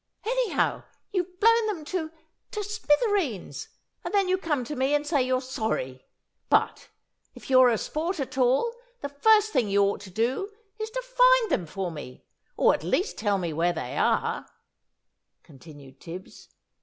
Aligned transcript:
"Anyhow, 0.25 0.85
you've 1.11 1.39
blown 1.39 1.67
them 1.67 1.85
to 1.85 2.09
to 2.49 2.63
smithereens. 2.63 3.67
And 4.03 4.11
then 4.11 4.27
you 4.27 4.35
come 4.39 4.63
to 4.63 4.75
me 4.75 4.95
and 4.95 5.05
say 5.05 5.21
you're 5.21 5.41
sorry! 5.43 6.07
But, 6.49 6.89
if 7.35 7.51
you're 7.51 7.69
a 7.69 7.77
sport 7.77 8.19
at 8.19 8.35
all, 8.35 8.73
the 9.01 9.09
first 9.09 9.53
thing 9.53 9.69
you 9.69 9.83
ought 9.83 10.01
to 10.01 10.09
do 10.09 10.51
is 10.79 10.89
to 10.89 11.03
find 11.03 11.51
them 11.51 11.67
for 11.67 11.91
me, 11.91 12.25
or 12.57 12.73
at 12.73 12.83
least 12.83 13.19
tell 13.19 13.37
me 13.37 13.53
where 13.53 13.73
they 13.73 13.95
are," 13.95 14.47
continued 15.43 16.01
Tibbs. 16.01 16.47